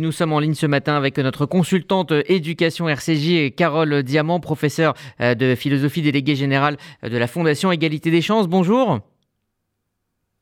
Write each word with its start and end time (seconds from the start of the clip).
Nous 0.00 0.12
sommes 0.12 0.32
en 0.32 0.38
ligne 0.38 0.54
ce 0.54 0.66
matin 0.66 0.96
avec 0.96 1.18
notre 1.18 1.44
consultante 1.44 2.12
éducation 2.26 2.88
RCJ, 2.88 3.52
Carole 3.56 4.04
Diamant, 4.04 4.38
professeure 4.38 4.94
euh, 5.20 5.34
de 5.34 5.56
philosophie 5.56 6.02
déléguée 6.02 6.36
générale 6.36 6.76
de 7.02 7.16
la 7.16 7.26
Fondation 7.26 7.72
Égalité 7.72 8.12
des 8.12 8.22
chances. 8.22 8.46
Bonjour. 8.46 9.00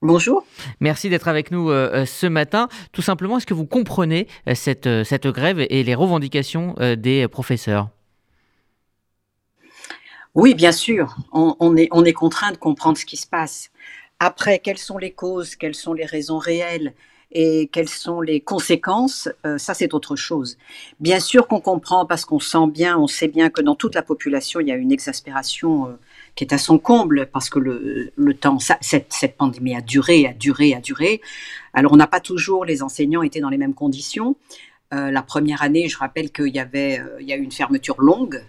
Bonjour. 0.00 0.46
Merci 0.80 1.10
d'être 1.10 1.28
avec 1.28 1.50
nous 1.50 1.68
euh, 1.68 1.90
euh, 1.92 2.06
ce 2.06 2.26
matin. 2.26 2.70
Tout 2.92 3.02
simplement, 3.02 3.36
est-ce 3.36 3.44
que 3.44 3.52
vous 3.52 3.66
comprenez 3.66 4.26
cette, 4.54 4.88
cette 5.04 5.26
grève 5.26 5.60
et 5.68 5.82
les 5.82 5.94
revendications 5.94 6.74
des 6.96 7.28
professeurs? 7.28 7.90
Oui, 10.34 10.54
bien 10.54 10.72
sûr. 10.72 11.14
On, 11.34 11.76
est, 11.76 11.88
on 11.90 12.06
est 12.06 12.14
contraint 12.14 12.52
de 12.52 12.56
comprendre 12.56 12.96
ce 12.96 13.04
qui 13.04 13.18
se 13.18 13.26
passe. 13.26 13.70
Après, 14.18 14.60
quelles 14.60 14.78
sont 14.78 14.96
les 14.96 15.12
causes, 15.12 15.56
quelles 15.56 15.74
sont 15.74 15.92
les 15.92 16.06
raisons 16.06 16.38
réelles? 16.38 16.94
Et 17.32 17.68
quelles 17.72 17.88
sont 17.88 18.20
les 18.20 18.40
conséquences, 18.40 19.28
euh, 19.46 19.56
ça 19.56 19.72
c'est 19.72 19.94
autre 19.94 20.16
chose. 20.16 20.58
Bien 21.00 21.18
sûr 21.18 21.48
qu'on 21.48 21.60
comprend 21.60 22.04
parce 22.04 22.26
qu'on 22.26 22.40
sent 22.40 22.66
bien, 22.68 22.98
on 22.98 23.06
sait 23.06 23.28
bien 23.28 23.48
que 23.48 23.62
dans 23.62 23.74
toute 23.74 23.94
la 23.94 24.02
population, 24.02 24.60
il 24.60 24.68
y 24.68 24.72
a 24.72 24.76
une 24.76 24.92
exaspération 24.92 25.86
euh, 25.86 25.92
qui 26.34 26.44
est 26.44 26.52
à 26.52 26.58
son 26.58 26.78
comble 26.78 27.26
parce 27.32 27.48
que 27.48 27.58
le, 27.58 28.34
temps, 28.34 28.58
cette, 28.58 29.12
cette, 29.12 29.36
pandémie 29.36 29.74
a 29.74 29.80
duré, 29.80 30.26
a 30.26 30.34
duré, 30.34 30.74
a 30.74 30.80
duré. 30.80 31.22
Alors 31.72 31.92
on 31.92 31.96
n'a 31.96 32.06
pas 32.06 32.20
toujours, 32.20 32.66
les 32.66 32.82
enseignants 32.82 33.22
étaient 33.22 33.40
dans 33.40 33.50
les 33.50 33.58
mêmes 33.58 33.74
conditions. 33.74 34.36
Euh, 34.92 35.10
la 35.10 35.22
première 35.22 35.62
année, 35.62 35.88
je 35.88 35.96
rappelle 35.96 36.30
qu'il 36.30 36.54
y 36.54 36.58
avait, 36.58 37.00
il 37.20 37.26
y 37.26 37.32
a 37.32 37.36
eu 37.36 37.42
une 37.42 37.52
fermeture 37.52 38.00
longue, 38.00 38.44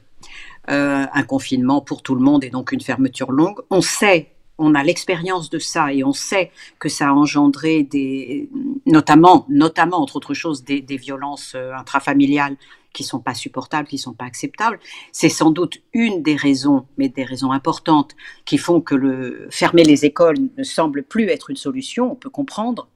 un 0.68 1.24
confinement 1.24 1.82
pour 1.82 2.02
tout 2.02 2.16
le 2.16 2.22
monde 2.22 2.44
et 2.46 2.50
donc 2.50 2.72
une 2.72 2.80
fermeture 2.80 3.34
longue. 3.34 3.60
On 3.70 3.82
sait 3.82 4.33
on 4.58 4.76
a 4.76 4.84
l'expérience 4.84 5.50
de 5.50 5.60
ça 5.60 5.94
et 5.94 6.04
on 6.04 6.14
sait 6.14 6.52
que 6.80 6.90
ça 6.90 7.10
a 7.10 7.12
engendré 7.12 7.84
des, 7.84 8.50
notamment, 8.86 9.46
notamment 9.50 10.02
entre 10.02 10.16
autres 10.18 10.34
choses, 10.34 10.64
des, 10.64 10.82
violences 10.98 11.54
euh, 11.56 11.74
intrafamiliales 11.74 12.56
qui 12.94 13.04
sont 13.04 13.20
pas 13.20 13.34
supportables, 13.34 13.88
qui 13.88 13.98
sont 13.98 14.14
pas 14.14 14.26
acceptables. 14.26 14.80
C'est 15.12 15.30
sans 15.30 15.50
doute 15.50 15.82
une 15.94 16.22
des 16.22 16.36
raisons, 16.36 16.86
mais 16.98 17.10
des 17.10 17.24
raisons 17.24 17.52
importantes, 17.52 18.16
qui 18.46 18.60
font 18.60 18.82
que 18.82 18.94
le 18.94 19.48
fermer 19.50 19.84
les 19.84 20.06
écoles 20.06 20.38
ne 20.58 20.64
semble 20.64 21.02
plus 21.02 21.30
être 21.30 21.50
une 21.50 21.56
solution. 21.56 22.12
On 22.12 22.16
peut 22.16 22.30
comprendre. 22.30 22.88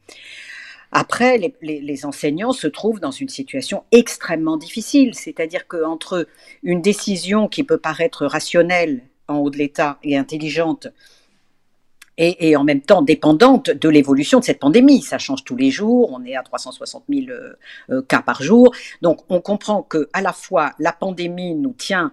Après, 0.91 1.39
les, 1.39 1.81
les 1.81 2.05
enseignants 2.05 2.53
se 2.53 2.67
trouvent 2.67 2.99
dans 2.99 3.11
une 3.11 3.27
situation 3.27 3.83
extrêmement 3.91 4.55
difficile, 4.55 5.15
c'est-à-dire 5.15 5.67
qu'entre 5.67 6.27
une 6.61 6.81
décision 6.81 7.47
qui 7.47 7.63
peut 7.63 7.79
paraître 7.79 8.27
rationnelle 8.27 9.03
en 9.27 9.37
haut 9.37 9.49
de 9.49 9.57
l'État 9.57 9.97
et 10.03 10.15
intelligente 10.15 10.87
et, 12.17 12.55
en 12.55 12.63
même 12.63 12.81
temps 12.81 13.01
dépendante 13.01 13.69
de 13.69 13.89
l'évolution 13.89 14.39
de 14.39 14.43
cette 14.43 14.59
pandémie. 14.59 15.01
Ça 15.01 15.17
change 15.17 15.43
tous 15.43 15.55
les 15.55 15.69
jours, 15.69 16.11
on 16.11 16.23
est 16.25 16.35
à 16.35 16.43
360 16.43 17.03
000 17.09 17.27
euh, 17.29 17.53
euh, 17.89 18.01
cas 18.01 18.21
par 18.21 18.41
jour. 18.41 18.73
Donc 19.01 19.19
on 19.29 19.39
comprend 19.41 19.83
que 19.83 20.09
à 20.13 20.21
la 20.21 20.33
fois 20.33 20.73
la 20.79 20.93
pandémie 20.93 21.55
nous 21.55 21.73
tient, 21.73 22.11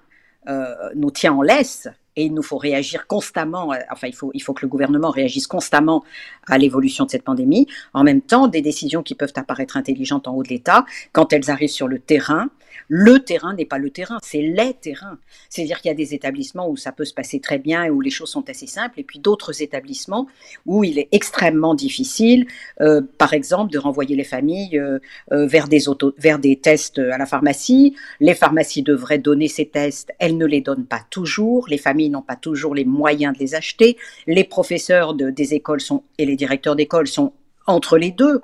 euh, 0.49 0.75
nous 0.95 1.11
tient 1.11 1.33
en 1.33 1.43
laisse, 1.43 1.89
et 2.17 2.27
il 2.27 2.35
nous 2.35 2.43
faut 2.43 2.59
réagir 2.59 3.09
constamment, 3.09 3.73
enfin 3.91 4.07
il 4.07 4.15
faut, 4.15 4.31
il 4.35 4.41
faut 4.41 4.53
que 4.53 4.63
le 4.63 4.69
gouvernement 4.69 5.11
réagisse 5.11 5.49
constamment 5.49 6.05
à 6.47 6.59
l'évolution 6.59 7.07
de 7.07 7.11
cette 7.11 7.25
pandémie. 7.25 7.67
En 7.93 8.05
même 8.05 8.21
temps, 8.21 8.47
des 8.47 8.63
décisions 8.63 9.03
qui 9.03 9.17
peuvent 9.17 9.33
apparaître 9.35 9.77
intelligentes 9.77 10.29
en 10.29 10.35
haut 10.35 10.45
de 10.45 10.49
l'État, 10.49 10.85
quand 11.11 11.33
elles 11.33 11.51
arrivent 11.51 11.71
sur 11.71 11.89
le 11.89 11.99
terrain, 11.99 12.51
le 12.89 13.21
terrain 13.21 13.55
n'est 13.55 13.65
pas 13.65 13.79
le 13.79 13.91
terrain, 13.91 14.19
c'est 14.23 14.43
les 14.43 14.75
terrains. 14.75 15.19
C'est-à-dire 15.49 15.81
qu'il 15.81 15.89
y 15.89 15.93
a 15.93 15.97
des 15.97 16.15
établissements 16.15 16.69
où 16.69 16.77
ça 16.77 16.93
peut 16.93 17.05
se 17.05 17.15
passer 17.15 17.41
très 17.41 17.59
bien 17.59 17.85
et 17.85 17.91
où 17.91 18.01
les 18.01 18.11
choses 18.11 18.31
sont 18.31 18.49
assez 18.49 18.67
simples, 18.67 19.01
et 19.01 19.05
puis 19.05 19.19
d'autres 19.19 19.63
établissements 19.63 20.27
où 20.67 20.85
il 20.85 20.99
est 20.99 21.09
extrêmement 21.13 21.75
difficile, 21.75 22.47
euh, 22.81 23.01
par 23.19 23.33
exemple, 23.33 23.73
de 23.73 23.79
renvoyer 23.79 24.17
les 24.17 24.25
familles 24.25 24.79
euh, 24.79 24.99
euh, 25.33 25.47
vers, 25.47 25.69
des 25.69 26.57
tests 26.57 26.99
à 26.99 27.19
la 27.19 27.27
pharmacie. 27.27 27.95
Les 28.21 28.35
pharmacies 28.35 28.83
devraient 28.83 29.19
donner 29.19 29.49
ces 29.49 29.67
tests, 29.67 30.11
elles 30.19 30.37
ne 30.37 30.47
les 30.47 30.61
donnent 30.61 30.87
pas 30.87 31.03
toujours, 31.11 31.69
les 31.69 31.79
familles 31.79 32.11
n'ont 32.11 32.23
pas 32.23 32.37
toujours 32.37 32.75
les 32.75 32.85
moyens 32.85 33.35
de 33.35 33.39
les 33.39 33.55
acheter, 33.55 33.97
les 34.27 34.45
professeurs 34.45 35.15
des 35.15 35.55
écoles 35.55 35.81
sont, 35.81 36.03
et 36.19 36.27
les 36.27 36.37
directeurs 36.37 36.77
d'école 36.77 37.07
sont 37.07 37.33
entre 37.67 37.99
les 37.99 38.11
deux. 38.11 38.43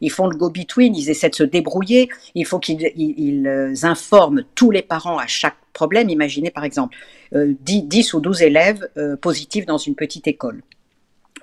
Ils 0.00 0.10
font 0.10 0.26
le 0.26 0.36
go-between, 0.36 0.94
ils 0.94 1.10
essaient 1.10 1.30
de 1.30 1.34
se 1.34 1.44
débrouiller. 1.44 2.08
Il 2.34 2.44
faut 2.44 2.58
qu'ils 2.58 3.46
euh, 3.46 3.74
informent 3.82 4.44
tous 4.54 4.70
les 4.70 4.82
parents 4.82 5.18
à 5.18 5.26
chaque 5.26 5.56
problème. 5.72 6.10
Imaginez 6.10 6.50
par 6.50 6.64
exemple 6.64 6.96
10, 7.32 8.14
euh, 8.14 8.16
ou 8.16 8.20
12 8.20 8.42
élèves 8.42 8.88
euh, 8.96 9.16
positifs 9.16 9.64
dans 9.64 9.78
une 9.78 9.94
petite 9.94 10.26
école 10.26 10.62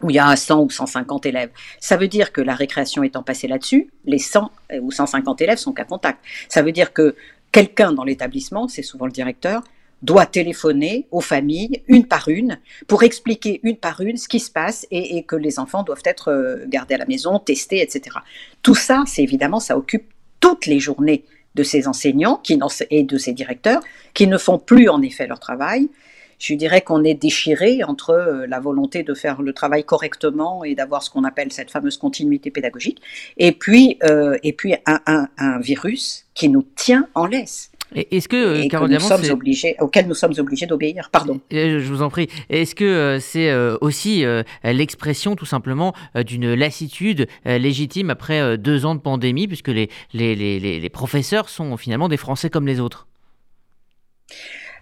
où 0.01 0.09
il 0.09 0.16
y 0.16 0.19
a 0.19 0.34
100 0.34 0.62
ou 0.62 0.69
150 0.69 1.25
élèves. 1.25 1.50
Ça 1.81 1.97
veut 1.97 2.07
dire 2.07 2.31
que 2.31 2.40
la 2.40 2.56
récréation 2.56 3.03
étant 3.03 3.22
passée 3.22 3.50
là-dessus, 3.50 3.90
les 4.06 4.17
100 4.17 4.50
ou 4.81 4.91
150 4.91 5.41
élèves 5.41 5.57
sont 5.57 5.73
qu'à 5.73 5.84
contact. 5.84 6.23
Ça 6.47 6.61
veut 6.61 6.72
dire 6.72 6.94
que 6.94 7.16
quelqu'un 7.51 7.91
dans 7.91 8.06
l'établissement, 8.06 8.69
c'est 8.69 8.81
souvent 8.81 9.07
le 9.07 9.11
directeur, 9.11 9.61
doit 10.02 10.26
téléphoner 10.26 11.08
aux 11.12 11.22
familles 11.22 11.82
une 11.88 12.06
par 12.06 12.30
une 12.30 12.60
pour 12.88 13.04
expliquer 13.04 13.60
une 13.64 13.78
par 13.78 14.02
une 14.02 14.18
ce 14.18 14.28
qui 14.28 14.40
se 14.40 14.52
passe 14.52 14.88
et, 14.92 15.24
que 15.24 15.36
les 15.36 15.60
enfants 15.60 15.84
doivent 15.84 16.04
être 16.06 16.30
euh, 16.30 16.66
gardés 16.68 16.96
à 16.96 16.98
la 16.98 17.06
maison, 17.06 17.40
testés, 17.40 17.82
etc. 17.82 18.18
Tout 18.64 18.76
ça, 18.76 19.04
c'est 19.06 19.24
évidemment, 19.24 19.59
ça 19.59 19.78
occupe 19.78 20.06
toutes 20.40 20.66
les 20.66 20.80
journées 20.80 21.26
de 21.56 21.64
ces 21.64 21.88
enseignants 21.88 22.38
qui, 22.38 22.58
et 22.90 23.04
de 23.04 23.18
ces 23.18 23.34
directeurs 23.34 23.82
qui 24.14 24.28
ne 24.28 24.38
font 24.38 24.59
plus 24.59 24.88
en 24.90 25.02
effet 25.02 25.28
leur 25.28 25.40
travail. 25.40 25.90
Je 26.38 26.54
dirais 26.54 26.82
qu'on 26.82 27.04
est 27.04 27.16
déchiré 27.16 27.84
entre 27.84 28.12
euh, 28.12 28.48
la 28.48 28.62
volonté 28.62 29.04
de 29.04 29.14
faire 29.14 29.42
le 29.42 29.52
travail 29.52 29.84
correctement 29.84 30.64
et 30.64 30.74
d'avoir 30.74 31.04
ce 31.04 31.09
qu'on 31.09 31.26
appelle 31.26 31.52
cette 31.52 31.70
fameuse 31.70 31.98
continuité 31.98 32.50
pédagogique, 32.50 33.02
et 33.38 33.52
puis, 33.52 33.98
euh, 34.04 34.38
et 34.42 34.54
puis 34.54 34.76
un, 34.86 35.28
un 35.38 35.59
virus 35.59 36.26
qui 36.34 36.48
nous 36.48 36.64
tient 36.76 37.09
en 37.14 37.26
laisse. 37.26 37.72
Est-ce 37.96 38.28
que, 38.28 38.36
euh, 38.36 38.64
et 38.64 38.88
nous 38.88 39.00
sommes 39.00 39.30
obligés, 39.32 39.76
auquel 39.80 40.08
nous 40.08 40.14
sommes 40.14 40.34
obligés 40.38 40.66
d'obéir 40.66 41.10
Pardon. 41.12 41.40
Je 41.52 41.88
vous 41.88 42.02
en 42.02 42.10
prie. 42.10 42.28
Est-ce 42.50 42.76
que 42.76 42.84
euh, 42.84 43.20
c'est 43.20 43.50
euh, 43.50 43.78
aussi 43.82 44.24
l'expression 44.64 45.36
tout 45.36 45.46
simplement 45.46 45.94
d'une 46.26 46.54
lassitude 46.54 47.28
légitime 47.46 48.10
après 48.10 48.58
deux 48.58 48.86
ans 48.86 48.96
de 48.96 49.00
pandémie, 49.00 49.48
puisque 49.48 49.70
les, 49.70 49.90
les, 50.14 50.36
les, 50.36 50.60
les 50.60 50.90
professeurs 50.90 51.50
sont 51.50 51.78
finalement 51.78 52.10
des 52.10 52.18
Français 52.18 52.50
comme 52.50 52.68
les 52.68 52.80
autres? 52.80 53.08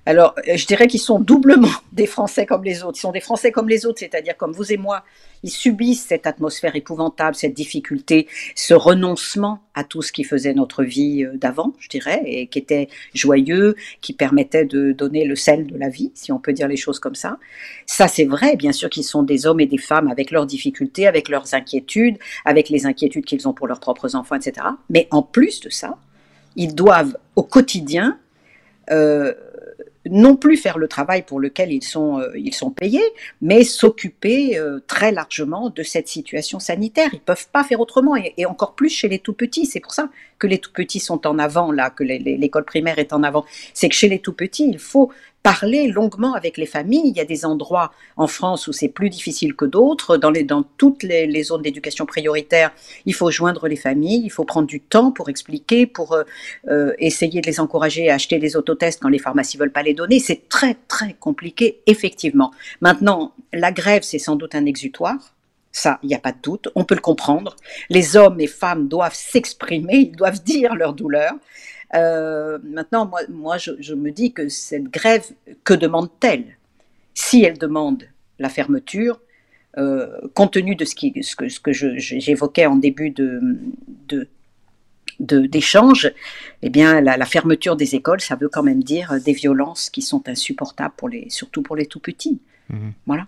Alors, 0.07 0.35
je 0.47 0.66
dirais 0.66 0.88
qu'ils 0.88 1.01
sont 1.01 1.19
doublement 1.19 1.68
des 1.91 2.06
Français 2.06 2.45
comme 2.45 2.63
les 2.63 2.81
autres. 2.81 2.97
Ils 2.97 3.01
sont 3.01 3.12
des 3.12 3.19
Français 3.19 3.51
comme 3.51 3.68
les 3.68 3.85
autres, 3.85 4.00
c'est-à-dire 4.00 4.38
comme 4.38 4.53
vous 4.53 4.72
et 4.72 4.78
moi. 4.78 5.03
Ils 5.44 5.51
subissent 5.51 6.06
cette 6.06 6.25
atmosphère 6.25 6.78
épouvantable, 6.78 7.35
cette 7.35 7.53
difficulté, 7.53 8.29
ce 8.56 8.73
renoncement 8.73 9.59
à 9.75 9.84
tout 9.84 10.01
ce 10.01 10.13
qui 10.13 10.23
faisait 10.23 10.53
notre 10.53 10.85
vie 10.85 11.25
euh, 11.25 11.35
d'avant, 11.35 11.73
je 11.79 11.90
dirais, 11.90 12.22
et 12.23 12.47
qui 12.47 12.57
était 12.57 12.88
joyeux, 13.13 13.75
qui 14.00 14.13
permettait 14.13 14.63
de 14.63 14.94
donner 14.94 15.25
le 15.25 15.35
sel 15.35 15.68
de 15.68 15.78
la 15.78 15.90
vie, 15.90 16.13
si 16.16 16.31
on 16.31 16.39
peut 16.39 16.53
dire 16.53 16.69
les 16.69 16.78
choses 16.78 17.00
comme 17.00 17.16
ça. 17.16 17.38
Ça, 17.85 18.07
c'est 18.07 18.24
vrai, 18.24 18.56
bien 18.56 18.72
sûr 18.72 18.89
qu'ils 18.89 19.03
sont 19.03 19.24
des 19.24 19.45
hommes 19.45 19.59
et 19.59 19.66
des 19.66 19.78
femmes 19.78 20.07
avec 20.07 20.31
leurs 20.31 20.45
difficultés, 20.45 21.06
avec 21.06 21.28
leurs 21.28 21.53
inquiétudes, 21.53 22.18
avec 22.45 22.69
les 22.69 22.85
inquiétudes 22.85 23.25
qu'ils 23.25 23.45
ont 23.45 23.53
pour 23.53 23.68
leurs 23.68 23.81
propres 23.81 24.16
enfants, 24.16 24.35
etc. 24.35 24.68
Mais 24.89 25.09
en 25.12 25.22
plus 25.22 25.59
de 25.59 25.69
ça, 25.69 25.97
ils 26.56 26.74
doivent 26.74 27.18
au 27.35 27.44
quotidien 27.44 28.18
euh, 28.89 29.34
non 30.12 30.35
plus 30.35 30.57
faire 30.57 30.78
le 30.78 30.88
travail 30.88 31.23
pour 31.23 31.40
lequel 31.40 31.72
ils 31.72 31.84
sont, 31.84 32.19
euh, 32.19 32.31
ils 32.35 32.53
sont 32.53 32.72
payés, 32.72 33.03
mais 33.41 33.63
s'occuper 33.63 34.57
euh, 34.57 34.79
très 34.88 35.12
largement 35.12 35.69
de 35.69 35.84
cette 35.84 36.07
situation 36.07 36.59
sanitaire. 36.59 37.09
Ils 37.13 37.19
peuvent 37.19 37.47
pas 37.51 37.63
faire 37.63 37.79
autrement, 37.79 38.16
et, 38.16 38.45
encore 38.45 38.75
plus 38.75 38.90
chez 38.90 39.07
les 39.07 39.19
tout 39.19 39.34
petits. 39.34 39.66
C'est 39.66 39.79
pour 39.79 39.94
ça 39.94 40.09
que 40.39 40.47
les 40.47 40.59
tout 40.59 40.71
petits 40.71 40.99
sont 40.99 41.25
en 41.27 41.39
avant, 41.39 41.71
là, 41.71 41.89
que 41.89 42.03
l'école 42.03 42.65
primaire 42.65 42.99
est 42.99 43.13
en 43.13 43.23
avant. 43.23 43.45
C'est 43.73 43.89
que 43.89 43.95
chez 43.95 44.09
les 44.09 44.19
tout 44.19 44.33
petits, 44.33 44.67
il 44.67 44.79
faut 44.79 45.11
parler 45.43 45.87
longuement 45.87 46.33
avec 46.33 46.57
les 46.57 46.65
familles. 46.65 47.03
Il 47.05 47.15
y 47.15 47.21
a 47.21 47.25
des 47.25 47.45
endroits 47.45 47.93
en 48.17 48.27
France 48.27 48.67
où 48.67 48.73
c'est 48.73 48.89
plus 48.89 49.09
difficile 49.09 49.55
que 49.55 49.63
d'autres. 49.63 50.17
Dans, 50.17 50.31
dans 50.31 50.63
toutes 50.77 51.03
les, 51.03 51.43
zones 51.43 51.61
d'éducation 51.61 52.05
prioritaire, 52.05 52.73
il 53.05 53.13
faut 53.13 53.31
joindre 53.31 53.67
les 53.69 53.77
familles, 53.77 54.23
il 54.25 54.29
faut 54.29 54.43
prendre 54.43 54.67
du 54.67 54.81
temps 54.81 55.11
pour 55.11 55.29
expliquer, 55.29 55.85
pour 55.85 56.13
euh, 56.13 56.23
euh, 56.67 56.91
essayer 57.00 57.39
de 57.39 57.47
les 57.47 57.62
encourager 57.62 58.09
à 58.09 58.15
acheter 58.15 58.39
des 58.39 58.57
autotests 58.57 59.01
quand 59.01 59.07
les 59.07 59.19
pharmacies 59.19 59.57
veulent 59.57 59.71
pas 59.71 59.83
les 59.83 59.94
donner. 59.94 60.19
C'est 60.19 60.50
très 60.50 60.75
très 60.89 61.13
compliqué, 61.13 61.79
effectivement. 61.88 62.51
Maintenant, 62.81 63.33
la 63.53 63.71
grève, 63.71 64.03
c'est 64.03 64.19
sans 64.19 64.35
doute 64.35 64.53
un 64.53 64.65
exutoire. 64.65 65.37
Ça, 65.77 66.00
il 66.01 66.07
n'y 66.07 66.15
a 66.15 66.19
pas 66.19 66.31
de 66.31 66.39
doute, 66.41 66.69
on 66.74 66.85
peut 66.85 66.95
le 66.95 67.01
comprendre. 67.01 67.56
Les 67.91 68.18
hommes 68.18 68.41
et 68.41 68.47
femmes 68.47 68.88
doivent 68.88 69.13
s'exprimer, 69.13 69.97
ils 69.97 70.15
doivent 70.15 70.41
dire 70.44 70.74
leur 70.74 70.94
douleur. 70.94 71.33
Euh, 71.94 72.57
maintenant, 72.63 73.06
moi, 73.06 73.19
moi 73.29 73.57
je, 73.59 73.94
me 73.94 74.09
dis 74.09 74.33
que 74.33 74.50
cette 74.50 74.85
grève, 74.85 75.24
que 75.63 75.75
demande-t-elle? 75.75 76.57
Si 77.13 77.44
elle 77.44 77.59
demande 77.59 78.06
la 78.39 78.50
fermeture, 78.50 79.21
euh, 79.77 80.18
compte 80.33 80.53
tenu 80.53 80.75
de 80.75 80.83
ce, 80.83 80.95
qui, 80.95 81.13
ce 81.21 81.35
que, 81.35 81.47
ce 81.47 81.59
que 81.59 81.71
j'évoquais 81.71 82.65
en 82.65 82.77
début 82.77 83.12
de, 83.12 83.39
de 84.07 84.27
d'échange, 85.19 86.12
eh 86.63 86.71
bien, 86.71 87.01
la, 87.01 87.25
fermeture 87.25 87.75
des 87.75 87.94
écoles, 87.94 88.21
ça 88.21 88.35
veut 88.35 88.50
quand 88.50 88.63
même 88.63 88.83
dire 88.83 89.13
des 89.24 89.33
violences 89.33 89.91
qui 89.91 90.01
sont 90.01 90.27
insupportables 90.27 90.95
pour 90.97 91.07
les, 91.07 91.29
surtout 91.29 91.62
pour 91.62 91.75
les 91.75 91.85
tout 91.85 92.00
petits. 92.00 92.39
Mmh. 92.69 92.89
Voilà. 93.06 93.27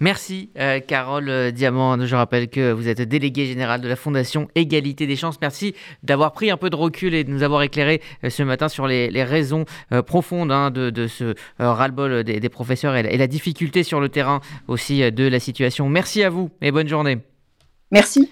Merci 0.00 0.50
euh, 0.58 0.78
Carole 0.80 1.28
euh, 1.28 1.50
Diamant. 1.50 2.04
Je 2.04 2.14
rappelle 2.14 2.48
que 2.48 2.72
vous 2.72 2.88
êtes 2.88 3.00
déléguée 3.00 3.46
générale 3.46 3.80
de 3.80 3.88
la 3.88 3.96
Fondation 3.96 4.48
Égalité 4.54 5.06
des 5.06 5.16
chances. 5.16 5.40
Merci 5.40 5.74
d'avoir 6.04 6.32
pris 6.32 6.50
un 6.50 6.56
peu 6.56 6.70
de 6.70 6.76
recul 6.76 7.14
et 7.14 7.24
de 7.24 7.30
nous 7.30 7.42
avoir 7.42 7.62
éclairé 7.62 8.00
euh, 8.22 8.30
ce 8.30 8.44
matin 8.44 8.68
sur 8.68 8.86
les, 8.86 9.08
raisons 9.24 9.64
profondes 10.06 10.52
hein, 10.52 10.70
de, 10.70 11.06
ce 11.06 11.34
ras-le-bol 11.58 12.22
des, 12.22 12.48
professeurs 12.48 12.94
et 12.94 13.16
la 13.16 13.26
difficulté 13.26 13.82
sur 13.82 14.00
le 14.00 14.08
terrain 14.08 14.40
aussi 14.68 15.00
de 15.10 15.24
la 15.26 15.40
situation. 15.40 15.88
Merci 15.88 16.22
à 16.22 16.30
vous 16.30 16.50
et 16.62 16.70
bonne 16.70 16.88
journée. 16.88 17.18
Merci. 17.90 18.26